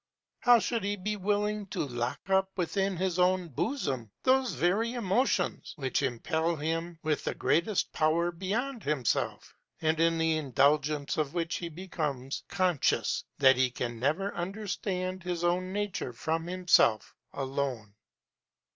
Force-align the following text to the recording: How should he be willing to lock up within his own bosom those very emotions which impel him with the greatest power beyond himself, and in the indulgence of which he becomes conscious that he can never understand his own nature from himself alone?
How 0.39 0.57
should 0.57 0.83
he 0.83 0.95
be 0.95 1.15
willing 1.15 1.67
to 1.67 1.79
lock 1.85 2.21
up 2.27 2.49
within 2.57 2.97
his 2.97 3.19
own 3.19 3.49
bosom 3.49 4.09
those 4.23 4.53
very 4.53 4.93
emotions 4.93 5.73
which 5.75 6.01
impel 6.01 6.55
him 6.55 6.97
with 7.03 7.23
the 7.23 7.35
greatest 7.35 7.93
power 7.93 8.31
beyond 8.31 8.81
himself, 8.81 9.53
and 9.79 9.99
in 9.99 10.17
the 10.17 10.37
indulgence 10.37 11.17
of 11.17 11.35
which 11.35 11.57
he 11.57 11.69
becomes 11.69 12.41
conscious 12.47 13.25
that 13.37 13.57
he 13.57 13.69
can 13.69 13.99
never 13.99 14.33
understand 14.33 15.21
his 15.21 15.43
own 15.43 15.71
nature 15.71 16.13
from 16.13 16.47
himself 16.47 17.13
alone? 17.33 17.93